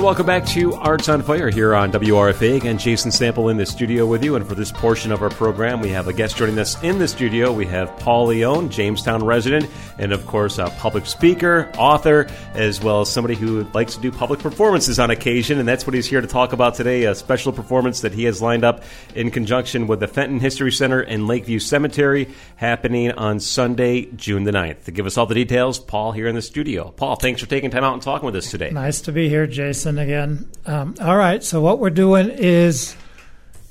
and 0.00 0.06
welcome 0.06 0.24
back 0.24 0.46
to 0.46 0.72
Arts 0.76 1.10
on 1.10 1.20
Fire 1.20 1.50
here 1.50 1.74
on 1.74 1.92
WRFA. 1.92 2.56
Again, 2.56 2.78
Jason 2.78 3.12
Sample 3.12 3.50
in 3.50 3.58
the 3.58 3.66
studio 3.66 4.06
with 4.06 4.24
you. 4.24 4.34
And 4.34 4.48
for 4.48 4.54
this 4.54 4.72
portion 4.72 5.12
of 5.12 5.20
our 5.20 5.28
program, 5.28 5.82
we 5.82 5.90
have 5.90 6.08
a 6.08 6.12
guest 6.14 6.38
joining 6.38 6.58
us 6.58 6.82
in 6.82 6.98
the 6.98 7.06
studio. 7.06 7.52
We 7.52 7.66
have 7.66 7.94
Paul 7.98 8.28
Leone, 8.28 8.70
Jamestown 8.70 9.22
resident, 9.22 9.68
and 9.98 10.12
of 10.12 10.26
course, 10.26 10.56
a 10.56 10.70
public 10.78 11.04
speaker, 11.04 11.70
author, 11.76 12.28
as 12.54 12.80
well 12.80 13.02
as 13.02 13.12
somebody 13.12 13.34
who 13.34 13.64
likes 13.74 13.94
to 13.96 14.00
do 14.00 14.10
public 14.10 14.40
performances 14.40 14.98
on 14.98 15.10
occasion. 15.10 15.58
And 15.58 15.68
that's 15.68 15.86
what 15.86 15.92
he's 15.92 16.06
here 16.06 16.22
to 16.22 16.26
talk 16.26 16.54
about 16.54 16.76
today 16.76 17.04
a 17.04 17.14
special 17.14 17.52
performance 17.52 18.00
that 18.00 18.14
he 18.14 18.24
has 18.24 18.40
lined 18.40 18.64
up 18.64 18.82
in 19.14 19.30
conjunction 19.30 19.86
with 19.86 20.00
the 20.00 20.08
Fenton 20.08 20.40
History 20.40 20.72
Center 20.72 21.00
and 21.00 21.26
Lakeview 21.26 21.58
Cemetery 21.58 22.30
happening 22.56 23.12
on 23.12 23.38
Sunday, 23.38 24.06
June 24.16 24.44
the 24.44 24.52
9th. 24.52 24.84
To 24.84 24.92
give 24.92 25.04
us 25.04 25.18
all 25.18 25.26
the 25.26 25.34
details, 25.34 25.78
Paul 25.78 26.12
here 26.12 26.26
in 26.26 26.34
the 26.34 26.42
studio. 26.42 26.90
Paul, 26.96 27.16
thanks 27.16 27.42
for 27.42 27.46
taking 27.50 27.70
time 27.70 27.84
out 27.84 27.92
and 27.92 28.00
talking 28.00 28.24
with 28.24 28.36
us 28.36 28.50
today. 28.50 28.70
Nice 28.70 29.02
to 29.02 29.12
be 29.12 29.28
here, 29.28 29.46
Jason 29.46 29.89
again. 29.98 30.48
Um, 30.66 30.94
all 31.00 31.16
right, 31.16 31.42
so 31.42 31.60
what 31.60 31.78
we're 31.78 31.90
doing 31.90 32.30
is 32.30 32.96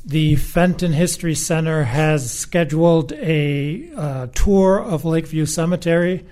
the 0.05 0.35
Fenton 0.37 0.93
History 0.93 1.35
Center 1.35 1.83
has 1.83 2.31
scheduled 2.31 3.11
a 3.13 3.91
uh, 3.95 4.27
tour 4.33 4.79
of 4.79 5.05
Lakeview 5.05 5.45
Cemetery 5.45 6.25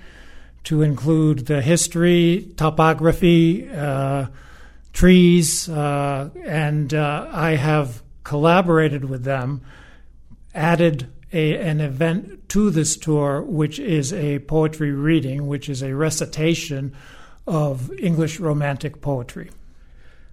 to 0.64 0.82
include 0.82 1.46
the 1.46 1.62
history, 1.62 2.48
topography, 2.56 3.70
uh, 3.70 4.26
trees, 4.92 5.68
uh, 5.68 6.28
and 6.44 6.92
uh, 6.92 7.28
I 7.30 7.52
have 7.52 8.02
collaborated 8.24 9.04
with 9.04 9.24
them, 9.24 9.62
added 10.54 11.10
a, 11.32 11.56
an 11.58 11.80
event 11.80 12.48
to 12.48 12.70
this 12.70 12.96
tour, 12.96 13.42
which 13.42 13.78
is 13.78 14.12
a 14.12 14.40
poetry 14.40 14.92
reading, 14.92 15.46
which 15.46 15.68
is 15.68 15.82
a 15.82 15.94
recitation 15.94 16.94
of 17.46 17.92
English 17.98 18.40
Romantic 18.40 19.00
poetry. 19.00 19.50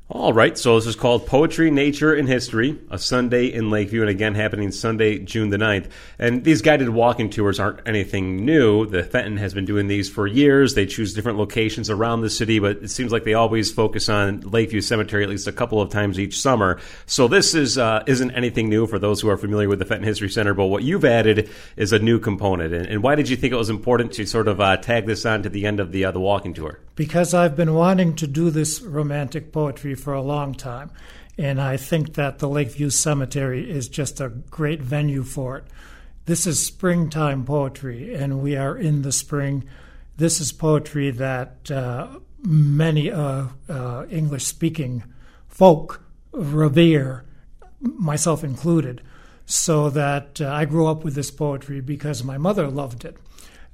All 0.08 0.34
right, 0.34 0.56
so 0.56 0.76
this 0.76 0.86
is 0.86 0.96
called 0.96 1.26
Poetry, 1.26 1.72
Nature, 1.72 2.14
and 2.14 2.28
History, 2.28 2.78
a 2.92 3.00
Sunday 3.00 3.48
in 3.48 3.72
Lakeview, 3.72 4.02
and 4.02 4.10
again 4.10 4.36
happening 4.36 4.72
Sunday, 4.72 5.18
June 5.18 5.50
the 5.50 5.58
9th. 5.58 5.90
And 6.20 6.44
these 6.44 6.62
guided 6.62 6.90
walking 6.90 7.32
tours 7.32 7.60
aren't 7.60 7.80
anything 7.88 8.46
new. 8.46 8.86
The 8.86 9.02
Fenton 9.02 9.38
has 9.38 9.56
been 9.56 9.66
doing 9.66 9.88
these 9.88 10.08
for 10.08 10.28
years. 10.28 10.76
They 10.76 10.86
choose 10.86 11.16
different 11.16 11.40
locations 11.40 11.90
around 11.90 12.22
the 12.22 12.30
city, 12.30 12.60
but 12.60 12.84
it 12.84 12.92
seems 12.92 13.12
like 13.12 13.24
they 13.24 13.34
always 13.34 13.72
focus 13.72 14.08
on 14.08 14.42
Lakeview 14.42 14.82
Cemetery 14.82 15.24
at 15.24 15.30
least 15.30 15.48
a 15.48 15.52
couple 15.52 15.82
of 15.82 15.90
times 15.90 16.20
each 16.20 16.40
summer. 16.40 16.80
So 17.08 17.28
this 17.28 17.56
is, 17.56 17.80
uh, 17.80 18.04
isn't 18.06 18.30
anything 18.30 18.70
new 18.70 18.86
for 18.86 19.00
those 19.00 19.22
who 19.22 19.30
are 19.30 19.38
familiar 19.38 19.70
with 19.70 19.80
the 19.80 19.86
Fenton 19.86 20.06
History 20.06 20.30
Center, 20.30 20.54
but 20.54 20.68
what 20.68 20.84
you've 20.84 21.04
added 21.04 21.50
is 21.78 21.94
a 21.94 21.98
new 21.98 22.20
component. 22.20 22.76
And, 22.76 22.86
and 22.86 23.02
why 23.02 23.16
did 23.16 23.28
you 23.28 23.36
think 23.36 23.54
it 23.54 23.58
was 23.58 23.72
important 23.72 24.12
to 24.14 24.28
sort 24.28 24.48
of 24.48 24.62
uh, 24.62 24.78
tag 24.78 25.08
this 25.08 25.26
on 25.26 25.42
to 25.42 25.50
the 25.50 25.66
end 25.66 25.80
of 25.80 25.92
the, 25.92 26.06
uh, 26.06 26.12
the 26.12 26.20
walking 26.20 26.54
tour? 26.54 26.80
Because 26.96 27.34
I've 27.34 27.56
been 27.56 27.74
wanting 27.74 28.16
to 28.16 28.28
do 28.28 28.50
this 28.50 28.82
romantic 28.82 29.52
poetry 29.52 29.96
for 29.96 30.14
a 30.14 30.22
long 30.22 30.54
time. 30.54 30.92
And 31.38 31.62
I 31.62 31.76
think 31.76 32.14
that 32.14 32.40
the 32.40 32.48
Lakeview 32.48 32.90
Cemetery 32.90 33.70
is 33.70 33.90
just 33.90 34.22
a 34.22 34.30
great 34.30 34.82
venue 34.82 35.24
for 35.24 35.58
it. 35.58 35.66
This 36.26 36.48
is 36.48 36.66
springtime 36.66 37.46
poetry, 37.46 38.16
and 38.16 38.42
we 38.42 38.56
are 38.56 38.76
in 38.76 39.04
the 39.04 39.12
spring. 39.12 39.66
This 40.18 40.40
is 40.40 40.52
poetry 40.52 41.12
that 41.12 41.70
uh, 41.70 42.20
many 42.42 43.12
uh, 43.12 43.48
uh, 43.70 44.06
English 44.10 44.46
speaking 44.46 45.04
folk 45.48 46.04
revere, 46.32 47.26
myself 47.80 48.44
included. 48.44 49.02
So 49.46 49.92
that 49.92 50.42
uh, 50.42 50.52
I 50.52 50.66
grew 50.66 50.88
up 50.88 51.04
with 51.04 51.14
this 51.14 51.30
poetry 51.30 51.80
because 51.80 52.24
my 52.24 52.40
mother 52.40 52.68
loved 52.68 53.06
it. 53.06 53.18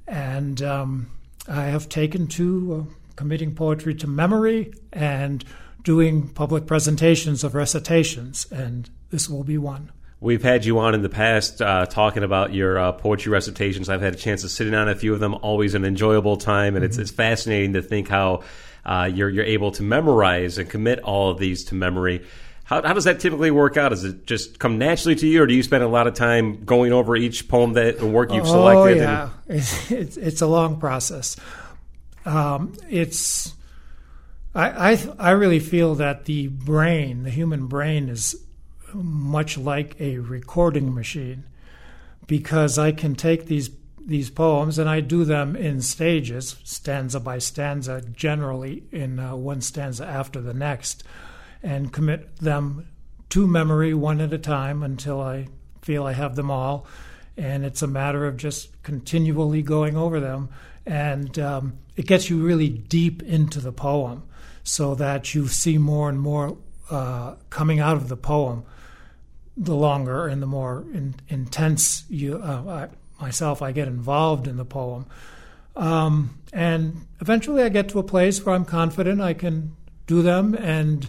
And 0.06 0.60
um, 0.60 1.10
I 1.48 1.64
have 1.64 1.88
taken 1.88 2.26
to 2.28 2.88
uh, 2.90 2.94
committing 3.16 3.54
poetry 3.54 3.94
to 3.96 4.06
memory 4.06 4.72
and 4.92 5.44
doing 5.82 6.28
public 6.28 6.66
presentations 6.66 7.44
of 7.44 7.54
recitations, 7.54 8.46
and 8.50 8.90
this 9.10 9.28
will 9.28 9.44
be 9.44 9.58
one. 9.58 9.90
We've 10.20 10.42
had 10.42 10.64
you 10.64 10.78
on 10.78 10.94
in 10.94 11.02
the 11.02 11.08
past 11.08 11.60
uh, 11.60 11.86
talking 11.86 12.22
about 12.22 12.54
your 12.54 12.78
uh, 12.78 12.92
poetry 12.92 13.32
recitations. 13.32 13.88
I've 13.88 14.02
had 14.02 14.14
a 14.14 14.16
chance 14.16 14.42
to 14.42 14.48
sit 14.48 14.68
in 14.68 14.74
on 14.74 14.88
a 14.88 14.94
few 14.94 15.12
of 15.12 15.18
them. 15.18 15.34
Always 15.42 15.74
an 15.74 15.84
enjoyable 15.84 16.36
time, 16.36 16.76
and 16.76 16.84
mm-hmm. 16.84 16.84
it's, 16.84 16.98
it's 16.98 17.10
fascinating 17.10 17.72
to 17.72 17.82
think 17.82 18.08
how 18.08 18.44
uh, 18.86 19.10
you're 19.12 19.28
you're 19.28 19.44
able 19.44 19.72
to 19.72 19.82
memorize 19.82 20.58
and 20.58 20.70
commit 20.70 21.00
all 21.00 21.30
of 21.30 21.38
these 21.38 21.64
to 21.64 21.74
memory. 21.74 22.24
How, 22.64 22.80
how, 22.82 22.94
does 22.94 23.04
that 23.04 23.18
typically 23.18 23.50
work 23.50 23.76
out? 23.76 23.88
Does 23.88 24.04
it 24.04 24.24
just 24.24 24.60
come 24.60 24.78
naturally 24.78 25.16
to 25.16 25.26
you, 25.26 25.42
or 25.42 25.46
do 25.46 25.54
you 25.54 25.62
spend 25.64 25.82
a 25.82 25.88
lot 25.88 26.06
of 26.06 26.14
time 26.14 26.64
going 26.64 26.92
over 26.92 27.16
each 27.16 27.48
poem 27.48 27.72
that 27.72 27.98
and 27.98 28.14
work 28.14 28.32
you've 28.32 28.46
selected? 28.46 29.02
Oh 29.02 29.02
yeah, 29.02 29.22
and... 29.24 29.32
it's, 29.58 29.90
it's, 29.90 30.16
it's 30.16 30.40
a 30.40 30.46
long 30.46 30.78
process. 30.78 31.36
Um, 32.24 32.74
it's 32.88 33.54
I, 34.54 34.92
I 34.92 35.08
I 35.18 35.30
really 35.30 35.58
feel 35.58 35.94
that 35.96 36.24
the 36.26 36.48
brain, 36.48 37.24
the 37.24 37.30
human 37.30 37.66
brain, 37.66 38.08
is 38.08 38.36
much 38.94 39.56
like 39.56 40.00
a 40.00 40.18
recording 40.18 40.94
machine 40.94 41.44
because 42.26 42.78
I 42.78 42.92
can 42.92 43.14
take 43.14 43.46
these 43.46 43.70
these 44.04 44.30
poems 44.30 44.78
and 44.78 44.88
I 44.88 45.00
do 45.00 45.24
them 45.24 45.54
in 45.54 45.80
stages, 45.80 46.56
stanza 46.64 47.20
by 47.20 47.38
stanza, 47.38 48.00
generally 48.00 48.82
in 48.90 49.18
uh, 49.18 49.36
one 49.36 49.60
stanza 49.60 50.04
after 50.04 50.40
the 50.40 50.54
next, 50.54 51.04
and 51.62 51.92
commit 51.92 52.36
them 52.36 52.88
to 53.30 53.46
memory 53.46 53.94
one 53.94 54.20
at 54.20 54.32
a 54.32 54.38
time 54.38 54.82
until 54.82 55.20
I 55.20 55.48
feel 55.80 56.04
I 56.04 56.12
have 56.12 56.36
them 56.36 56.50
all. 56.50 56.86
And 57.36 57.64
it's 57.64 57.82
a 57.82 57.86
matter 57.86 58.26
of 58.26 58.36
just 58.36 58.82
continually 58.82 59.62
going 59.62 59.96
over 59.96 60.20
them. 60.20 60.48
And 60.84 61.38
um, 61.38 61.78
it 61.96 62.06
gets 62.06 62.28
you 62.28 62.42
really 62.42 62.68
deep 62.68 63.22
into 63.22 63.60
the 63.60 63.72
poem 63.72 64.24
so 64.64 64.94
that 64.96 65.34
you 65.34 65.48
see 65.48 65.78
more 65.78 66.08
and 66.08 66.20
more 66.20 66.56
uh, 66.90 67.36
coming 67.50 67.80
out 67.80 67.96
of 67.96 68.08
the 68.08 68.16
poem 68.16 68.64
the 69.56 69.74
longer 69.74 70.28
and 70.28 70.42
the 70.42 70.46
more 70.46 70.84
in, 70.92 71.14
intense 71.28 72.04
you 72.08 72.36
uh, 72.36 72.88
I, 73.20 73.22
myself 73.22 73.62
I 73.62 73.72
get 73.72 73.88
involved 73.88 74.48
in 74.48 74.56
the 74.56 74.64
poem. 74.64 75.06
Um, 75.76 76.38
and 76.52 77.06
eventually 77.20 77.62
I 77.62 77.68
get 77.68 77.88
to 77.90 77.98
a 77.98 78.02
place 78.02 78.44
where 78.44 78.54
I'm 78.54 78.64
confident 78.64 79.20
I 79.20 79.34
can 79.34 79.76
do 80.06 80.22
them 80.22 80.54
and 80.54 81.08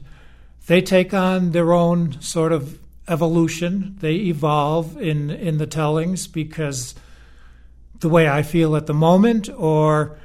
they 0.67 0.81
take 0.81 1.13
on 1.13 1.51
their 1.51 1.73
own 1.73 2.21
sort 2.21 2.53
of 2.53 2.79
evolution 3.07 3.95
they 3.99 4.15
evolve 4.15 4.97
in 5.01 5.29
in 5.29 5.57
the 5.57 5.67
tellings 5.67 6.27
because 6.27 6.95
the 7.99 8.09
way 8.09 8.29
I 8.29 8.43
feel 8.43 8.75
at 8.75 8.85
the 8.85 8.93
moment 8.93 9.49
or 9.49 10.17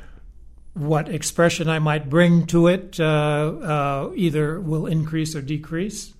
what 0.75 1.09
expression 1.09 1.69
I 1.69 1.81
might 1.81 2.09
bring 2.09 2.47
to 2.47 2.69
it 2.69 3.01
uh, 3.01 3.05
uh, 3.05 4.13
either 4.15 4.61
will 4.61 4.87
increase 4.87 5.35
or 5.35 5.43
decrease. 5.43 6.13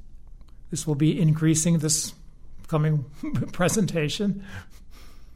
This 0.71 0.87
will 0.87 0.97
be 0.97 1.19
increasing 1.19 1.79
this 1.79 2.13
coming 2.67 3.05
presentation. 3.53 4.45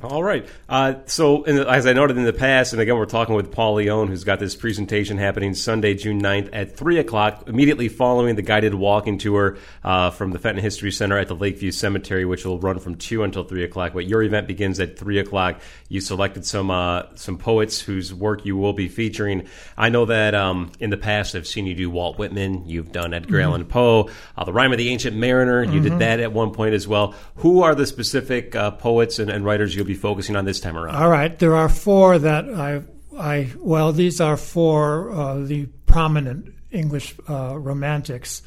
All 0.02 0.24
right. 0.24 0.44
Uh, 0.68 0.94
so, 1.06 1.44
the, 1.46 1.68
as 1.68 1.86
I 1.86 1.92
noted 1.92 2.16
in 2.16 2.24
the 2.24 2.32
past, 2.32 2.72
and 2.72 2.82
again, 2.82 2.96
we're 2.96 3.06
talking 3.06 3.36
with 3.36 3.52
Paul 3.52 3.74
Leone, 3.74 4.08
who's 4.08 4.24
got 4.24 4.40
this 4.40 4.56
presentation 4.56 5.16
happening 5.16 5.54
Sunday, 5.54 5.94
June 5.94 6.20
9th 6.20 6.48
at 6.52 6.76
3 6.76 6.98
o'clock, 6.98 7.48
immediately 7.48 7.88
following 7.88 8.34
the 8.34 8.42
guided 8.42 8.74
walking 8.74 9.16
tour 9.16 9.58
uh, 9.84 10.10
from 10.10 10.32
the 10.32 10.40
Fenton 10.40 10.60
History 10.60 10.90
Center 10.90 11.18
at 11.18 11.28
the 11.28 11.36
Lakeview 11.36 11.70
Cemetery, 11.70 12.24
which 12.24 12.44
will 12.44 12.58
run 12.58 12.80
from 12.80 12.96
2 12.96 13.22
until 13.22 13.44
3 13.44 13.62
o'clock. 13.62 13.92
But 13.94 14.06
your 14.06 14.24
event 14.24 14.48
begins 14.48 14.80
at 14.80 14.98
3 14.98 15.20
o'clock. 15.20 15.60
You 15.88 16.00
selected 16.00 16.44
some 16.44 16.72
uh, 16.72 17.04
some 17.14 17.38
poets 17.38 17.80
whose 17.80 18.12
work 18.12 18.44
you 18.44 18.56
will 18.56 18.72
be 18.72 18.88
featuring. 18.88 19.46
I 19.76 19.88
know 19.88 20.06
that 20.06 20.34
um, 20.34 20.72
in 20.80 20.90
the 20.90 20.96
past, 20.96 21.36
I've 21.36 21.46
seen 21.46 21.66
you 21.66 21.74
do 21.74 21.90
Walt 21.90 22.18
Whitman, 22.18 22.66
you've 22.66 22.90
done 22.90 23.14
Edgar 23.14 23.36
mm-hmm. 23.36 23.44
Allan 23.44 23.64
Poe, 23.66 24.10
uh, 24.36 24.44
The 24.44 24.52
Rime 24.52 24.72
of 24.72 24.78
the 24.78 24.88
Ancient 24.88 25.16
Mariner, 25.16 25.62
you 25.62 25.70
mm-hmm. 25.70 25.82
did 25.82 25.98
that 26.00 26.18
at 26.18 26.32
one 26.32 26.50
point 26.50 26.74
as 26.74 26.88
well. 26.88 27.14
Who 27.36 27.62
are 27.62 27.76
the 27.76 27.86
specific 27.86 28.56
uh, 28.56 28.72
poets 28.72 29.20
and, 29.20 29.30
and 29.30 29.44
writers 29.44 29.76
you'll 29.76 29.84
be 29.84 29.91
be 29.92 29.98
focusing 29.98 30.36
on 30.36 30.44
this 30.44 30.60
time 30.60 30.76
around? 30.76 30.96
All 30.96 31.08
right, 31.08 31.36
there 31.38 31.54
are 31.54 31.68
four 31.68 32.18
that 32.18 32.48
I, 32.48 32.82
I 33.16 33.50
well, 33.58 33.92
these 33.92 34.20
are 34.20 34.36
four 34.36 35.10
uh, 35.10 35.38
the 35.40 35.66
prominent 35.86 36.54
English 36.70 37.14
uh, 37.28 37.58
romantics: 37.58 38.42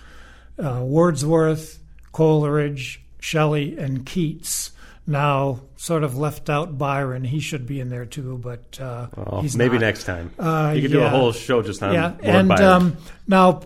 uh, 0.57 0.81
Wordsworth, 0.83 1.80
Coleridge, 2.12 3.01
Shelley, 3.19 3.77
and 3.77 4.06
Keats. 4.06 4.71
Now, 5.07 5.62
sort 5.75 6.03
of 6.03 6.18
left 6.18 6.50
out 6.50 6.80
Byron. 6.80 7.24
He 7.24 7.39
should 7.39 7.68
be 7.68 7.80
in 7.80 7.89
there 7.89 8.06
too, 8.06 8.39
but 8.39 8.80
uh, 8.81 9.07
he's 9.42 9.56
maybe 9.56 9.74
not. 9.74 9.81
next 9.81 10.06
time. 10.06 10.31
Uh, 10.39 10.74
you 10.75 10.81
could 10.81 10.92
yeah. 10.92 11.00
do 11.00 11.06
a 11.06 11.09
whole 11.09 11.31
show 11.31 11.62
just 11.62 11.83
on 11.83 11.94
yeah. 11.94 12.07
Lord 12.07 12.24
and 12.24 12.51
um, 12.53 12.97
now 13.27 13.62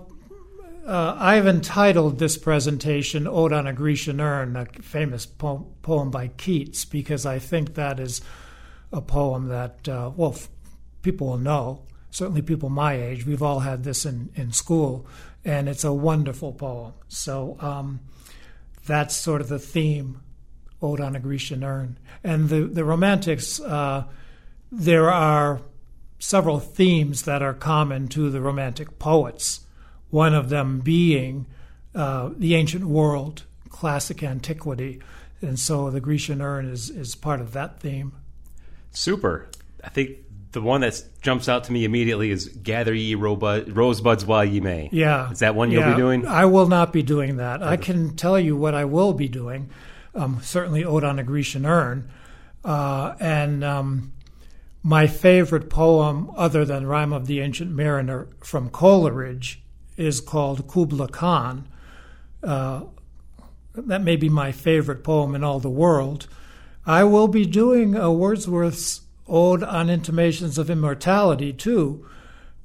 uh, 0.89 1.15
I've 1.19 1.45
entitled 1.45 2.17
this 2.17 2.35
presentation 2.35 3.27
Ode 3.27 3.53
on 3.53 3.67
a 3.67 3.73
Grecian 3.73 4.19
Urn, 4.19 4.55
a 4.55 4.65
famous 4.65 5.27
po- 5.27 5.67
poem 5.83 6.09
by 6.09 6.29
Keats, 6.29 6.83
because 6.83 7.27
I 7.27 7.37
think 7.37 7.75
that 7.75 7.99
is 7.99 8.21
a 8.91 8.99
poem 8.99 9.49
that, 9.49 9.87
uh, 9.87 10.09
well, 10.15 10.33
f- 10.33 10.49
people 11.03 11.27
will 11.27 11.37
know. 11.37 11.83
Certainly, 12.09 12.41
people 12.41 12.69
my 12.69 12.93
age, 12.93 13.23
we've 13.23 13.43
all 13.43 13.59
had 13.59 13.83
this 13.83 14.03
in, 14.03 14.31
in 14.33 14.51
school, 14.51 15.05
and 15.45 15.69
it's 15.69 15.83
a 15.83 15.93
wonderful 15.93 16.53
poem. 16.53 16.93
So 17.07 17.57
um, 17.59 17.99
that's 18.87 19.15
sort 19.15 19.41
of 19.41 19.47
the 19.47 19.59
theme 19.59 20.21
Ode 20.81 21.01
on 21.01 21.15
a 21.15 21.19
Grecian 21.19 21.63
Urn. 21.63 21.99
And 22.23 22.49
the, 22.49 22.61
the 22.61 22.83
Romantics, 22.83 23.59
uh, 23.59 24.05
there 24.71 25.11
are 25.11 25.61
several 26.17 26.59
themes 26.59 27.23
that 27.23 27.43
are 27.43 27.53
common 27.53 28.07
to 28.07 28.31
the 28.31 28.41
Romantic 28.41 28.97
poets 28.97 29.61
one 30.09 30.33
of 30.33 30.49
them 30.49 30.79
being 30.79 31.45
uh, 31.95 32.29
the 32.37 32.55
ancient 32.55 32.85
world, 32.85 33.43
classic 33.69 34.23
antiquity. 34.23 35.01
And 35.41 35.57
so 35.57 35.89
the 35.89 36.01
Grecian 36.01 36.41
urn 36.41 36.65
is, 36.65 36.89
is 36.89 37.15
part 37.15 37.39
of 37.39 37.53
that 37.53 37.79
theme. 37.79 38.13
Super. 38.91 39.49
I 39.83 39.89
think 39.89 40.17
the 40.51 40.61
one 40.61 40.81
that 40.81 41.01
jumps 41.21 41.47
out 41.47 41.65
to 41.65 41.71
me 41.71 41.85
immediately 41.85 42.31
is 42.31 42.47
"Gather 42.47 42.93
ye 42.93 43.15
rosebuds 43.15 44.25
while 44.25 44.43
ye 44.43 44.59
may." 44.59 44.89
Yeah, 44.91 45.31
is 45.31 45.39
that 45.39 45.55
one 45.55 45.71
you'll 45.71 45.83
yeah. 45.83 45.91
be 45.91 45.97
doing? 45.97 46.25
I 46.25 46.45
will 46.45 46.67
not 46.67 46.91
be 46.91 47.03
doing 47.03 47.37
that. 47.37 47.61
I 47.61 47.77
can 47.77 48.15
tell 48.15 48.39
you 48.39 48.55
what 48.55 48.73
I 48.73 48.85
will 48.85 49.13
be 49.13 49.27
doing. 49.27 49.69
Um, 50.15 50.39
certainly, 50.41 50.83
"Ode 50.83 51.03
on 51.03 51.19
a 51.19 51.23
Grecian 51.23 51.65
Urn," 51.65 52.09
uh, 52.65 53.15
and 53.19 53.63
um, 53.63 54.13
my 54.81 55.07
favorite 55.07 55.69
poem, 55.69 56.31
other 56.35 56.65
than 56.65 56.87
"Rime 56.87 57.13
of 57.13 57.27
the 57.27 57.41
Ancient 57.41 57.71
Mariner" 57.71 58.27
from 58.43 58.69
Coleridge, 58.69 59.61
is 59.99 60.21
called 60.21 60.67
"Kubla 60.67 61.07
Khan." 61.07 61.67
Uh, 62.41 62.83
that 63.75 64.01
may 64.01 64.15
be 64.15 64.29
my 64.29 64.51
favorite 64.51 65.03
poem 65.03 65.35
in 65.35 65.43
all 65.43 65.59
the 65.59 65.69
world. 65.69 66.27
I 66.85 67.03
will 67.03 67.27
be 67.27 67.45
doing 67.45 67.95
a 67.95 68.11
Wordsworth's 68.11 69.01
Ode 69.27 69.63
on 69.63 69.89
Intimations 69.89 70.57
of 70.57 70.69
Immortality, 70.71 71.53
too, 71.53 72.07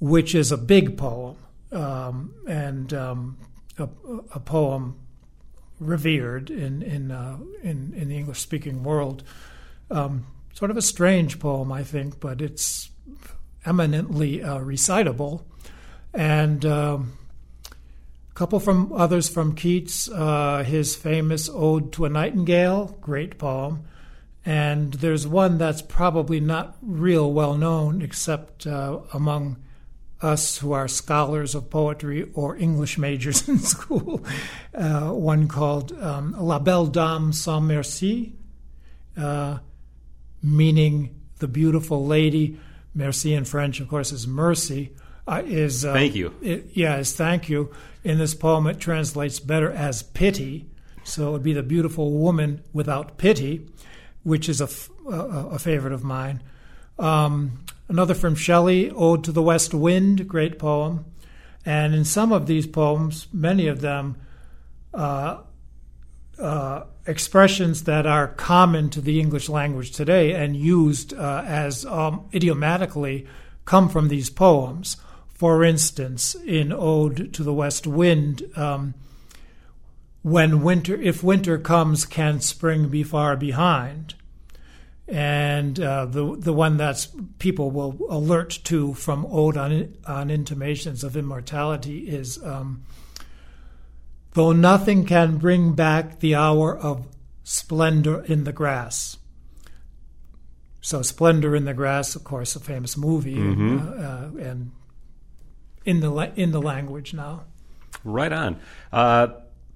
which 0.00 0.34
is 0.34 0.50
a 0.50 0.56
big 0.56 0.96
poem 0.96 1.36
um, 1.72 2.34
and 2.48 2.94
um, 2.94 3.37
a, 3.78 3.88
a, 4.34 4.40
poem 4.40 4.96
revered 5.80 6.50
in 6.50 6.82
in 6.82 7.10
uh, 7.10 7.37
in, 7.62 7.92
in, 7.94 8.08
the 8.08 8.16
English 8.16 8.40
speaking 8.40 8.82
world. 8.82 9.25
Um, 9.90 10.26
sort 10.54 10.70
of 10.70 10.76
a 10.76 10.82
strange 10.82 11.38
poem, 11.38 11.72
I 11.72 11.82
think, 11.82 12.20
but 12.20 12.40
it's 12.40 12.90
eminently 13.66 14.42
uh, 14.42 14.60
recitable. 14.60 15.44
And 16.12 16.64
um, 16.64 17.12
couple 18.34 18.58
from 18.58 18.92
others 18.92 19.28
from 19.28 19.54
Keats, 19.54 20.08
uh, 20.08 20.64
his 20.64 20.96
famous 20.96 21.48
Ode 21.48 21.92
to 21.92 22.04
a 22.04 22.08
Nightingale, 22.08 22.98
great 23.00 23.38
poem. 23.38 23.84
And 24.44 24.94
there's 24.94 25.26
one 25.26 25.56
that's 25.56 25.81
probably 25.81 26.40
not 26.40 26.76
real 26.82 27.32
well 27.32 27.56
known 27.56 28.02
except 28.02 28.66
uh, 28.66 29.00
among 29.12 29.56
us 30.20 30.58
who 30.58 30.72
are 30.72 30.88
scholars 30.88 31.54
of 31.54 31.70
poetry 31.70 32.28
or 32.34 32.56
English 32.56 32.98
majors 32.98 33.48
in 33.48 33.58
school. 33.58 34.25
Uh, 34.75 35.10
one 35.10 35.48
called 35.48 35.92
um, 36.00 36.34
La 36.38 36.58
Belle 36.58 36.87
Dame 36.87 37.32
sans 37.32 37.62
Merci, 37.62 38.34
uh, 39.16 39.58
meaning 40.42 41.20
the 41.38 41.48
beautiful 41.48 42.04
lady. 42.04 42.58
Merci 42.94 43.34
in 43.34 43.44
French, 43.44 43.80
of 43.80 43.88
course, 43.88 44.12
is 44.12 44.26
mercy. 44.26 44.92
Uh, 45.26 45.43
is 45.44 45.85
uh, 45.85 45.93
thank 45.93 46.15
you. 46.15 46.35
It, 46.43 46.71
yeah, 46.75 46.97
is 46.97 47.15
thank 47.15 47.49
you. 47.49 47.75
In 48.03 48.19
this 48.19 48.35
poem, 48.35 48.67
it 48.67 48.79
translates 48.79 49.41
better 49.41 49.71
as 49.71 50.03
pity. 50.03 50.67
So 51.05 51.29
it 51.29 51.32
would 51.32 51.43
be 51.43 51.53
the 51.53 51.62
beautiful 51.62 52.12
woman 52.12 52.62
without 52.73 53.19
pity 53.19 53.67
which 54.25 54.49
is 54.49 54.61
a, 54.61 54.69
a, 55.09 55.49
a 55.53 55.59
favorite 55.59 55.93
of 55.93 56.03
mine. 56.03 56.43
Um, 56.99 57.65
another 57.88 58.15
from 58.15 58.35
Shelley, 58.35 58.91
Ode 58.91 59.23
to 59.25 59.32
the 59.32 59.43
West 59.43 59.73
Wind, 59.73 60.26
great 60.26 60.59
poem. 60.59 61.05
And 61.65 61.94
in 61.94 62.05
some 62.05 62.32
of 62.32 62.47
these 62.47 62.67
poems, 62.67 63.29
many 63.32 63.69
of 63.69 63.81
them, 63.81 64.17
uh, 64.93 65.38
uh, 66.38 66.85
expressions 67.06 67.85
that 67.85 68.06
are 68.06 68.29
common 68.29 68.91
to 68.91 69.00
the 69.00 69.21
English 69.21 69.49
language 69.49 69.93
today 69.93 70.32
and 70.32 70.56
used 70.56 71.15
uh, 71.15 71.44
as 71.47 71.87
um, 71.87 72.29
idiomatically 72.35 73.26
come 73.67 73.88
from 73.88 74.09
these 74.09 74.31
poems. 74.31 74.97
For 75.34 75.64
instance, 75.64 76.34
in 76.34 76.72
Ode 76.72 77.34
to 77.34 77.42
the 77.42 77.52
West 77.52 77.86
Wind, 77.86 78.42
um, 78.56 78.94
when 80.22 80.62
winter, 80.62 80.94
if 80.94 81.22
winter 81.22 81.58
comes, 81.58 82.06
can 82.06 82.40
spring 82.40 82.88
be 82.88 83.02
far 83.02 83.36
behind? 83.36 84.14
And 85.06 85.78
uh, 85.78 86.06
the 86.06 86.34
the 86.38 86.54
one 86.54 86.78
that 86.78 87.06
people 87.38 87.70
will 87.70 87.98
alert 88.08 88.58
to 88.64 88.94
from 88.94 89.26
Ode 89.28 89.58
on, 89.58 89.94
on 90.06 90.31
Intimations 90.31 91.04
of 91.04 91.14
Immortality 91.14 92.08
is 92.08 92.42
um, 92.42 92.84
though 94.32 94.52
nothing 94.52 95.04
can 95.04 95.37
bring 95.37 95.75
back 95.75 96.20
the 96.20 96.34
hour 96.34 96.75
of 96.75 97.06
splendor 97.42 98.25
in 98.25 98.44
the 98.44 98.52
grass. 98.52 99.19
So, 100.84 101.00
Splendor 101.00 101.56
in 101.56 101.64
the 101.64 101.72
Grass, 101.72 102.14
of 102.14 102.25
course, 102.25 102.56
a 102.56 102.60
famous 102.60 102.94
movie, 102.94 103.37
mm-hmm. 103.37 103.78
uh, 103.78 104.02
uh, 104.02 104.50
and 104.50 104.70
in 105.84 106.00
the 106.00 106.32
in 106.36 106.50
the 106.50 106.60
language 106.60 107.14
now. 107.14 107.42
Right 108.04 108.32
on. 108.32 108.60
Uh, 108.92 109.28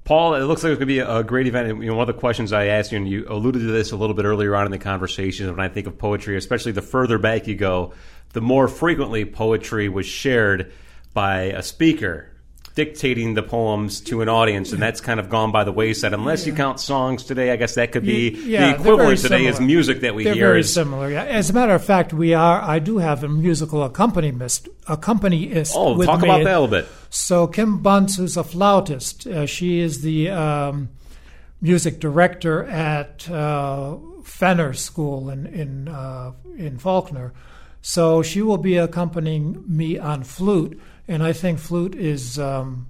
Paul, 0.04 0.34
it 0.34 0.40
looks 0.40 0.64
like 0.64 0.70
it's 0.70 0.78
going 0.78 0.88
to 0.88 0.94
be 0.94 1.00
a 1.00 1.22
great 1.22 1.46
event. 1.46 1.68
You 1.82 1.90
know, 1.90 1.94
one 1.94 2.08
of 2.08 2.14
the 2.14 2.18
questions 2.18 2.52
I 2.52 2.66
asked 2.66 2.92
you, 2.92 2.98
and 2.98 3.08
you 3.08 3.26
alluded 3.28 3.60
to 3.60 3.68
this 3.68 3.92
a 3.92 3.96
little 3.96 4.14
bit 4.14 4.24
earlier 4.24 4.56
on 4.56 4.64
in 4.64 4.72
the 4.72 4.78
conversation, 4.78 5.50
when 5.50 5.60
I 5.60 5.68
think 5.68 5.86
of 5.86 5.98
poetry, 5.98 6.36
especially 6.36 6.72
the 6.72 6.82
further 6.82 7.18
back 7.18 7.46
you 7.46 7.54
go, 7.54 7.92
the 8.32 8.40
more 8.40 8.68
frequently 8.68 9.26
poetry 9.26 9.88
was 9.88 10.06
shared 10.06 10.72
by 11.12 11.42
a 11.42 11.62
speaker 11.62 12.30
dictating 12.78 13.34
the 13.34 13.42
poems 13.42 14.00
to 14.00 14.22
an 14.22 14.28
audience, 14.28 14.70
and 14.70 14.80
that's 14.80 15.00
kind 15.00 15.18
of 15.18 15.28
gone 15.28 15.50
by 15.50 15.64
the 15.64 15.72
wayside. 15.72 16.12
Unless 16.12 16.46
yeah. 16.46 16.52
you 16.52 16.56
count 16.56 16.78
songs 16.78 17.24
today, 17.24 17.50
I 17.50 17.56
guess 17.56 17.74
that 17.74 17.90
could 17.90 18.04
be 18.04 18.30
yeah, 18.30 18.70
the 18.70 18.74
equivalent 18.78 19.18
today 19.18 19.38
similar. 19.38 19.50
is 19.50 19.60
music 19.60 20.00
that 20.02 20.14
we 20.14 20.22
they're 20.22 20.34
hear. 20.34 20.46
Very 20.46 20.60
is, 20.60 20.72
similar. 20.72 21.10
Yeah. 21.10 21.24
As 21.24 21.50
a 21.50 21.54
matter 21.54 21.74
of 21.74 21.84
fact, 21.84 22.12
we 22.12 22.34
are. 22.34 22.62
I 22.62 22.78
do 22.78 22.98
have 22.98 23.24
a 23.24 23.28
musical 23.28 23.82
accompanist. 23.82 24.68
Accompanist. 24.86 25.74
Oh, 25.74 26.00
talk 26.04 26.20
me. 26.20 26.28
about 26.28 26.44
that 26.44 26.56
a 26.56 26.60
little 26.60 26.68
bit. 26.68 26.86
So 27.10 27.48
Kim 27.48 27.82
Bunce, 27.82 28.16
who's 28.16 28.36
a 28.36 28.44
flautist, 28.44 29.26
uh, 29.26 29.44
she 29.44 29.80
is 29.80 30.02
the 30.02 30.30
um, 30.30 30.90
music 31.60 31.98
director 31.98 32.62
at 32.62 33.28
uh, 33.28 33.96
Fenner 34.22 34.72
School 34.72 35.30
in 35.30 35.46
in 35.46 35.88
uh, 35.88 36.30
in 36.56 36.78
Falconer. 36.78 37.32
So 37.82 38.22
she 38.22 38.40
will 38.40 38.58
be 38.58 38.76
accompanying 38.76 39.64
me 39.66 39.98
on 39.98 40.22
flute 40.22 40.80
and 41.08 41.22
I 41.22 41.32
think 41.32 41.58
flute 41.58 41.94
is 41.94 42.38
um, 42.38 42.86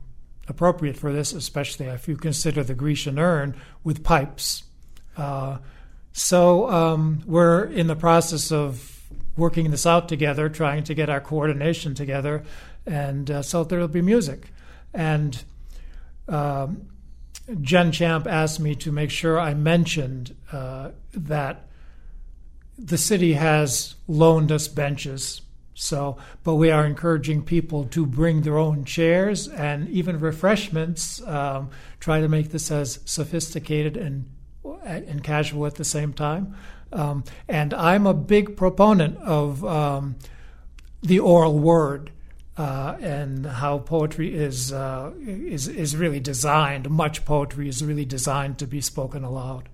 appropriate 0.48 0.96
for 0.96 1.12
this, 1.12 1.32
especially 1.32 1.86
if 1.86 2.08
you 2.08 2.16
consider 2.16 2.64
the 2.64 2.74
Grecian 2.74 3.18
urn 3.18 3.54
with 3.84 4.02
pipes. 4.02 4.64
Uh, 5.16 5.58
so 6.12 6.68
um, 6.68 7.22
we're 7.26 7.64
in 7.64 7.86
the 7.86 7.94
process 7.94 8.50
of 8.50 9.00
working 9.36 9.70
this 9.70 9.86
out 9.86 10.08
together, 10.08 10.48
trying 10.48 10.82
to 10.84 10.94
get 10.94 11.08
our 11.08 11.20
coordination 11.20 11.94
together, 11.94 12.42
and 12.84 13.30
uh, 13.30 13.42
so 13.42 13.62
there'll 13.62 13.86
be 13.86 14.02
music. 14.02 14.48
And 14.92 15.44
um, 16.26 16.88
Jen 17.60 17.92
Champ 17.92 18.26
asked 18.26 18.58
me 18.58 18.74
to 18.76 18.90
make 18.90 19.10
sure 19.10 19.38
I 19.38 19.54
mentioned 19.54 20.34
uh, 20.50 20.90
that 21.12 21.68
the 22.76 22.98
city 22.98 23.34
has 23.34 23.94
loaned 24.08 24.50
us 24.50 24.66
benches 24.66 25.42
so, 25.80 26.16
but 26.42 26.56
we 26.56 26.72
are 26.72 26.84
encouraging 26.84 27.42
people 27.42 27.84
to 27.84 28.04
bring 28.04 28.42
their 28.42 28.58
own 28.58 28.84
chairs 28.84 29.46
and 29.46 29.88
even 29.88 30.18
refreshments. 30.18 31.22
Um, 31.24 31.70
try 32.00 32.20
to 32.20 32.28
make 32.28 32.50
this 32.50 32.72
as 32.72 32.98
sophisticated 33.04 33.96
and 33.96 34.28
and 34.84 35.22
casual 35.22 35.66
at 35.66 35.76
the 35.76 35.84
same 35.84 36.12
time. 36.12 36.56
Um, 36.92 37.22
and 37.46 37.72
I'm 37.74 38.06
a 38.06 38.14
big 38.14 38.56
proponent 38.56 39.18
of 39.18 39.64
um, 39.64 40.16
the 41.00 41.20
oral 41.20 41.58
word. 41.58 42.10
Uh, 42.56 42.96
and 43.00 43.46
how 43.46 43.78
poetry 43.78 44.34
is 44.34 44.72
uh, 44.72 45.12
is 45.24 45.68
is 45.68 45.94
really 45.94 46.18
designed. 46.18 46.90
Much 46.90 47.24
poetry 47.24 47.68
is 47.68 47.84
really 47.84 48.04
designed 48.04 48.58
to 48.58 48.66
be 48.66 48.80
spoken 48.80 49.22
aloud. 49.22 49.68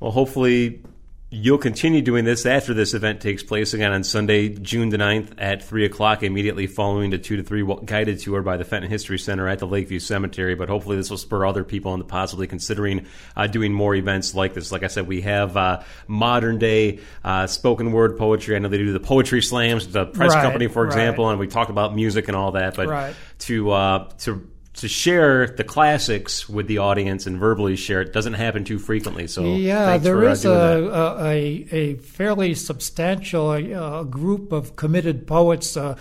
Well, 0.00 0.10
hopefully, 0.10 0.82
You'll 1.30 1.58
continue 1.58 2.00
doing 2.00 2.24
this 2.24 2.46
after 2.46 2.74
this 2.74 2.94
event 2.94 3.20
takes 3.20 3.42
place 3.42 3.74
again 3.74 3.92
on 3.92 4.04
Sunday, 4.04 4.50
June 4.50 4.90
the 4.90 4.98
9th 4.98 5.32
at 5.38 5.64
3 5.64 5.84
o'clock, 5.84 6.22
immediately 6.22 6.68
following 6.68 7.10
the 7.10 7.18
2 7.18 7.38
to 7.38 7.42
3 7.42 7.64
guided 7.84 8.20
tour 8.20 8.40
by 8.42 8.56
the 8.56 8.64
Fenton 8.64 8.88
History 8.88 9.18
Center 9.18 9.48
at 9.48 9.58
the 9.58 9.66
Lakeview 9.66 9.98
Cemetery. 9.98 10.54
But 10.54 10.68
hopefully, 10.68 10.96
this 10.96 11.10
will 11.10 11.18
spur 11.18 11.44
other 11.44 11.64
people 11.64 11.92
into 11.92 12.06
possibly 12.06 12.46
considering 12.46 13.06
uh, 13.34 13.48
doing 13.48 13.72
more 13.72 13.96
events 13.96 14.34
like 14.36 14.54
this. 14.54 14.70
Like 14.70 14.84
I 14.84 14.86
said, 14.86 15.08
we 15.08 15.22
have 15.22 15.56
uh, 15.56 15.82
modern 16.06 16.58
day 16.58 17.00
uh, 17.24 17.48
spoken 17.48 17.90
word 17.90 18.16
poetry. 18.16 18.54
I 18.54 18.60
know 18.60 18.68
they 18.68 18.78
do 18.78 18.92
the 18.92 19.00
poetry 19.00 19.42
slams, 19.42 19.88
the 19.88 20.06
press 20.06 20.34
right, 20.34 20.42
company, 20.42 20.68
for 20.68 20.84
right. 20.84 20.92
example, 20.92 21.30
and 21.30 21.40
we 21.40 21.48
talk 21.48 21.68
about 21.68 21.96
music 21.96 22.28
and 22.28 22.36
all 22.36 22.52
that. 22.52 22.76
But 22.76 22.86
right. 22.86 23.16
to, 23.40 23.70
uh, 23.72 24.08
to 24.18 24.48
to 24.74 24.88
share 24.88 25.46
the 25.46 25.64
classics 25.64 26.48
with 26.48 26.66
the 26.66 26.78
audience 26.78 27.26
and 27.26 27.38
verbally 27.38 27.76
share 27.76 28.00
it 28.00 28.12
doesn't 28.12 28.34
happen 28.34 28.64
too 28.64 28.78
frequently. 28.78 29.26
So 29.26 29.54
yeah, 29.54 29.98
there 29.98 30.16
for, 30.16 30.28
uh, 30.28 30.32
is 30.32 30.44
uh, 30.46 31.16
a, 31.20 31.26
a, 31.26 31.68
a 31.70 31.94
fairly 31.96 32.54
substantial 32.54 33.50
uh, 33.50 34.02
group 34.02 34.52
of 34.52 34.76
committed 34.76 35.26
poets 35.26 35.76
uh, 35.76 35.96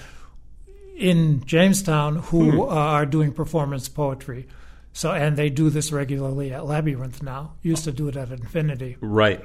in 0.97 1.43
Jamestown 1.45 2.17
who 2.17 2.51
hmm. 2.51 2.61
are 2.61 3.05
doing 3.05 3.31
performance 3.31 3.89
poetry. 3.89 4.47
So 4.91 5.11
and 5.11 5.37
they 5.37 5.49
do 5.49 5.69
this 5.69 5.91
regularly 5.91 6.53
at 6.53 6.65
Labyrinth 6.65 7.21
now. 7.21 7.53
Used 7.61 7.83
to 7.85 7.91
do 7.91 8.07
it 8.07 8.15
at 8.15 8.31
Infinity. 8.31 8.97
Right. 9.01 9.43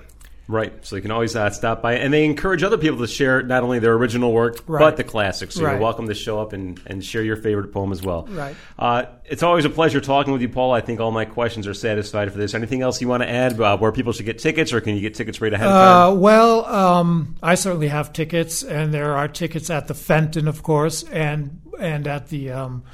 Right. 0.51 0.73
So 0.87 0.97
you 0.97 1.03
can 1.03 1.11
always 1.11 1.37
uh, 1.37 1.51
stop 1.51 1.83
by. 1.83 1.97
And 1.97 2.11
they 2.13 2.25
encourage 2.25 2.63
other 2.63 2.79
people 2.79 2.99
to 3.01 3.07
share 3.07 3.43
not 3.43 3.63
only 3.63 3.81
their 3.81 3.93
original 3.93 4.33
work, 4.33 4.57
Right. 4.67 4.81
but 4.81 4.97
the 4.97 5.05
classics. 5.05 5.55
So 5.55 5.63
Right. 5.65 5.73
you're 5.73 5.81
welcome 5.83 6.09
to 6.09 6.15
show 6.15 6.41
up 6.41 6.55
and, 6.55 6.81
and 6.87 7.05
share 7.05 7.23
your 7.23 7.37
favorite 7.37 7.71
poem 7.71 7.93
as 7.93 8.03
well. 8.03 8.27
Right. 8.31 8.57
Uh, 8.79 9.05
it's 9.27 9.43
always 9.43 9.67
a 9.67 9.71
pleasure 9.71 10.01
talking 10.01 10.33
with 10.33 10.41
you, 10.41 10.49
Paul. 10.49 10.73
I 10.73 10.81
think 10.81 11.01
all 11.01 11.11
my 11.11 11.27
questions 11.27 11.67
are 11.67 11.75
satisfied 11.75 12.33
for 12.33 12.39
this. 12.39 12.55
Anything 12.55 12.81
else 12.81 12.99
you 13.03 13.09
want 13.09 13.23
to 13.25 13.29
add 13.29 13.61
uh, 13.61 13.77
where 13.77 13.93
people 13.93 14.15
should 14.15 14.25
get 14.25 14.39
tickets, 14.39 14.73
or 14.73 14.81
can 14.81 14.95
you 14.95 15.03
get 15.03 15.15
tickets 15.15 15.39
right 15.43 15.53
ahead 15.53 15.67
of 15.67 15.73
time? 15.75 16.13
Uh, 16.13 16.15
well, 16.15 16.65
um, 16.65 17.37
I 17.43 17.55
certainly 17.55 17.89
have 17.89 18.15
tickets, 18.15 18.63
and 18.63 18.95
there 18.95 19.15
are 19.17 19.29
tickets 19.29 19.69
at 19.69 19.87
the 19.87 19.95
Fenton, 19.95 20.49
of 20.49 20.63
course, 20.63 21.03
and 21.03 21.61
and 21.79 22.07
at 22.07 22.29
the 22.29 22.53
um, 22.53 22.85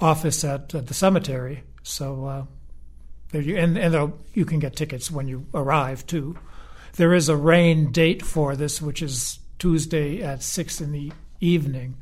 office 0.00 0.42
at, 0.42 0.74
at 0.74 0.88
the 0.88 0.94
cemetery. 0.94 1.62
So, 1.84 2.24
uh, 2.24 2.44
there 3.30 3.40
you, 3.40 3.56
and 3.56 3.78
and 3.78 4.12
you 4.34 4.44
can 4.44 4.58
get 4.58 4.74
tickets 4.74 5.12
when 5.12 5.28
you 5.28 5.46
arrive 5.54 6.04
too. 6.08 6.36
There 6.96 7.12
is 7.12 7.28
a 7.28 7.36
rain 7.36 7.90
date 7.90 8.24
for 8.24 8.54
this, 8.54 8.80
which 8.80 9.02
is 9.02 9.40
Tuesday 9.58 10.22
at 10.22 10.42
six 10.42 10.80
in 10.80 10.92
the 10.92 11.12
evening. 11.40 11.96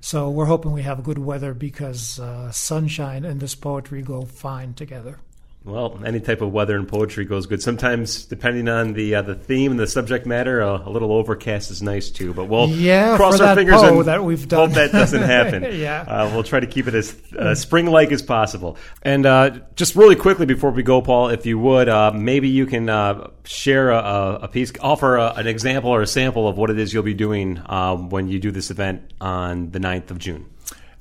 So 0.00 0.28
we're 0.28 0.44
hoping 0.44 0.72
we 0.72 0.82
have 0.82 1.02
good 1.02 1.16
weather 1.16 1.54
because 1.54 2.20
uh, 2.20 2.52
sunshine 2.52 3.24
and 3.24 3.40
this 3.40 3.54
poetry 3.54 4.02
go 4.02 4.26
fine 4.26 4.74
together. 4.74 5.18
Well, 5.66 5.98
any 6.04 6.20
type 6.20 6.42
of 6.42 6.52
weather 6.52 6.76
and 6.76 6.86
poetry 6.86 7.24
goes 7.24 7.46
good. 7.46 7.62
Sometimes, 7.62 8.26
depending 8.26 8.68
on 8.68 8.92
the 8.92 9.14
uh, 9.14 9.22
the 9.22 9.34
theme 9.34 9.70
and 9.70 9.80
the 9.80 9.86
subject 9.86 10.26
matter, 10.26 10.62
uh, 10.62 10.82
a 10.84 10.90
little 10.90 11.10
overcast 11.10 11.70
is 11.70 11.80
nice 11.80 12.10
too. 12.10 12.34
But 12.34 12.50
we'll 12.50 12.68
Yeah, 12.68 13.16
cross 13.16 13.40
our 13.40 13.54
fingers 13.56 13.80
and 13.80 14.04
that 14.04 14.22
we've 14.22 14.46
done. 14.46 14.68
hope 14.68 14.74
that 14.76 14.92
doesn't 14.92 15.22
happen. 15.36 15.62
Yeah. 15.80 16.02
uh, 16.02 16.30
we'll 16.34 16.42
try 16.42 16.60
to 16.60 16.66
keep 16.66 16.86
it 16.86 16.94
as 16.94 17.16
uh, 17.38 17.54
spring-like 17.54 18.12
as 18.12 18.20
possible. 18.20 18.76
And 19.00 19.24
uh, 19.24 19.58
just 19.74 19.96
really 19.96 20.16
quickly 20.16 20.44
before 20.44 20.70
we 20.70 20.82
go, 20.82 21.00
Paul, 21.00 21.30
if 21.30 21.46
you 21.46 21.58
would, 21.58 21.88
uh, 21.88 22.12
maybe 22.14 22.48
you 22.48 22.66
can 22.66 22.90
uh, 22.90 23.30
share 23.44 23.88
a, 23.90 23.96
a 23.98 24.34
a 24.42 24.48
piece, 24.48 24.70
offer 24.82 25.16
a, 25.16 25.32
an 25.32 25.46
example 25.46 25.88
or 25.90 26.02
a 26.02 26.06
sample 26.06 26.46
of 26.46 26.58
what 26.58 26.68
it 26.68 26.78
is 26.78 26.92
you'll 26.92 27.02
be 27.04 27.14
doing 27.14 27.58
um, 27.66 28.10
when 28.10 28.28
you 28.28 28.38
do 28.38 28.50
this 28.50 28.70
event 28.70 29.14
on 29.18 29.70
the 29.70 29.78
9th 29.78 30.10
of 30.10 30.18
June. 30.18 30.44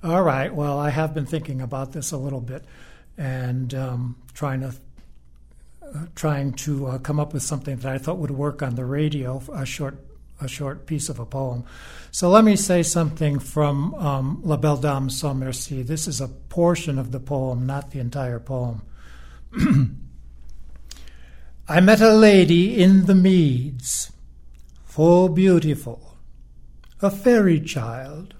All 0.02 0.24
right. 0.24 0.56
Well, 0.56 0.80
I 0.80 0.90
have 0.90 1.14
been 1.14 1.26
thinking 1.26 1.60
about 1.60 1.92
this 1.92 2.14
a 2.14 2.18
little 2.18 2.40
bit, 2.42 2.64
and 3.18 3.74
um, 3.74 4.16
trying 4.34 4.62
to 4.62 4.74
uh, 5.82 6.06
trying 6.16 6.54
to 6.54 6.88
uh, 6.88 6.98
come 6.98 7.20
up 7.20 7.34
with 7.34 7.44
something 7.44 7.76
that 7.78 7.92
I 7.92 7.98
thought 7.98 8.18
would 8.18 8.32
work 8.32 8.62
on 8.62 8.76
the 8.76 8.86
radio. 8.86 9.42
A 9.54 9.66
short 9.66 9.98
a 10.42 10.48
short 10.48 10.86
piece 10.86 11.10
of 11.10 11.20
a 11.20 11.26
poem. 11.26 11.64
So 12.12 12.30
let 12.30 12.44
me 12.44 12.56
say 12.56 12.84
something 12.84 13.40
from 13.40 13.94
um, 13.96 14.42
La 14.44 14.58
Belle 14.58 14.78
Dame 14.78 15.10
sans 15.10 15.38
merci. 15.38 15.82
This 15.82 16.08
is 16.08 16.22
a 16.22 16.28
portion 16.28 17.00
of 17.00 17.12
the 17.12 17.20
poem, 17.20 17.66
not 17.66 17.92
the 17.92 18.00
entire 18.00 18.40
poem. 18.40 18.82
I 21.68 21.80
met 21.80 22.02
a 22.02 22.14
lady 22.14 22.82
in 22.82 23.06
the 23.06 23.16
meads, 23.16 24.12
full 24.84 25.30
beautiful, 25.30 26.18
a 27.02 27.10
fairy 27.10 27.60
child. 27.62 28.34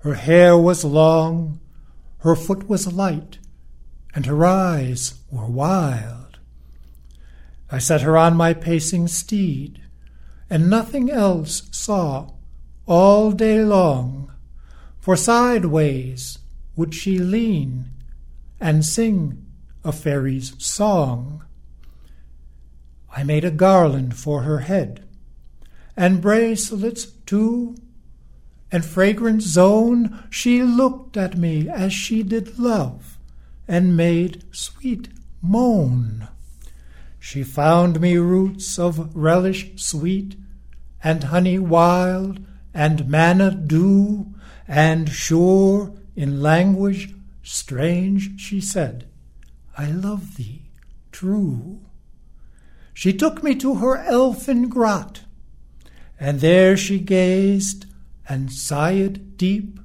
Her 0.00 0.14
hair 0.14 0.56
was 0.56 0.84
long, 0.84 1.60
her 2.18 2.36
foot 2.36 2.68
was 2.68 2.92
light, 2.92 3.38
and 4.18 4.26
her 4.26 4.44
eyes 4.44 5.14
were 5.30 5.46
wild. 5.46 6.40
I 7.70 7.78
set 7.78 8.00
her 8.00 8.18
on 8.18 8.36
my 8.36 8.52
pacing 8.52 9.06
steed, 9.06 9.80
and 10.50 10.68
nothing 10.68 11.08
else 11.08 11.68
saw 11.70 12.30
all 12.84 13.30
day 13.30 13.62
long, 13.62 14.32
for 14.98 15.14
sideways 15.14 16.40
would 16.74 16.96
she 16.96 17.20
lean 17.20 17.90
and 18.58 18.84
sing 18.84 19.46
a 19.84 19.92
fairy's 19.92 20.52
song. 20.58 21.44
I 23.16 23.22
made 23.22 23.44
a 23.44 23.52
garland 23.52 24.16
for 24.16 24.42
her 24.42 24.58
head, 24.58 25.06
and 25.96 26.20
bracelets 26.20 27.04
too, 27.04 27.76
and 28.72 28.84
fragrant 28.84 29.42
zone 29.42 30.24
she 30.28 30.64
looked 30.64 31.16
at 31.16 31.38
me 31.38 31.68
as 31.68 31.92
she 31.92 32.24
did 32.24 32.58
love, 32.58 33.17
and 33.68 33.96
made 33.96 34.42
sweet 34.50 35.10
moan. 35.42 36.26
She 37.20 37.44
found 37.44 38.00
me 38.00 38.16
roots 38.16 38.78
of 38.78 39.14
relish 39.14 39.70
sweet, 39.76 40.36
and 41.04 41.24
honey 41.24 41.58
wild, 41.58 42.40
and 42.74 43.08
manna 43.08 43.50
dew, 43.50 44.34
and 44.66 45.08
sure 45.08 45.94
in 46.16 46.42
language 46.42 47.14
strange 47.42 48.40
she 48.40 48.60
said, 48.60 49.06
I 49.76 49.90
love 49.90 50.36
thee 50.36 50.70
true. 51.12 51.80
She 52.94 53.12
took 53.12 53.42
me 53.42 53.54
to 53.56 53.76
her 53.76 53.96
elfin 53.96 54.68
grot, 54.68 55.22
and 56.18 56.40
there 56.40 56.76
she 56.76 56.98
gazed 56.98 57.86
and 58.28 58.52
sighed 58.52 59.36
deep, 59.36 59.80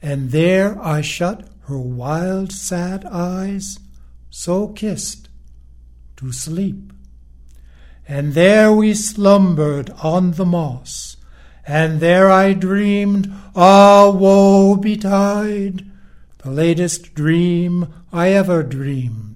and 0.00 0.30
there 0.30 0.80
I 0.80 1.00
shut 1.00 1.48
her 1.62 1.78
wild 1.78 2.52
sad 2.52 3.04
eyes, 3.04 3.78
so 4.30 4.68
kissed 4.68 5.28
to 6.16 6.32
sleep. 6.32 6.92
And 8.06 8.34
there 8.34 8.72
we 8.72 8.94
slumbered 8.94 9.90
on 10.02 10.32
the 10.32 10.46
moss, 10.46 11.16
and 11.66 12.00
there 12.00 12.30
I 12.30 12.54
dreamed, 12.54 13.30
ah, 13.54 14.10
woe 14.10 14.76
betide, 14.76 15.84
the 16.38 16.50
latest 16.50 17.14
dream 17.14 17.92
I 18.12 18.30
ever 18.30 18.62
dreamed 18.62 19.27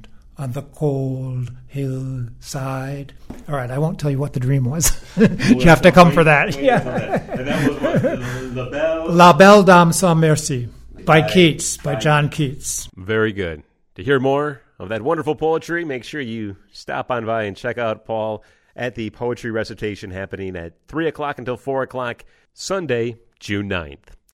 on 0.43 0.53
the 0.53 0.63
cold 0.63 1.53
hillside. 1.69 3.13
All 3.49 3.55
right, 3.55 3.71
I 3.71 3.79
won't 3.79 3.99
tell 4.01 4.11
you 4.11 4.19
what 4.19 4.33
the 4.33 4.41
dream 4.41 4.65
was. 4.65 4.91
you 5.17 5.61
have 5.67 5.83
to 5.83 5.93
come 5.93 6.11
for 6.11 6.25
that. 6.25 6.61
Yeah. 6.61 7.21
And 7.33 7.47
that 7.49 7.71
was 7.71 7.81
what? 7.81 8.55
La 8.55 8.71
Belle? 8.71 9.13
La 9.13 9.33
Belle 9.33 9.63
Dame 9.63 9.93
sans 9.93 10.19
merci 10.21 10.69
by 11.05 11.23
By- 11.23 11.29
Keats, 11.31 11.77
by 11.79 11.95
by- 11.95 12.01
John 12.01 12.29
Keats. 12.29 12.89
Very 12.97 13.33
good. 13.33 13.63
To 13.95 14.03
hear 14.05 14.19
more 14.21 14.61
of 14.79 14.89
that 14.91 15.03
wonderful 15.03 15.35
poetry, 15.35 15.85
make 15.85 16.05
sure 16.05 16.21
you 16.21 16.57
stop 16.73 17.11
on 17.11 17.25
by 17.25 17.45
and 17.45 17.57
check 17.57 17.79
out 17.79 18.05
Paul 18.05 18.45
at 18.77 18.95
the 18.97 19.11
poetry 19.11 19.51
recitation 19.51 20.11
happening 20.11 20.57
at 20.57 20.75
3 20.89 21.07
o'clock 21.09 21.39
until 21.39 21.57
4 21.57 21.83
o'clock, 21.83 22.25
Sunday, 22.53 23.17
June 23.39 23.69
9th. 23.69 24.15